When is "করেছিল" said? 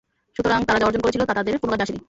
1.01-1.23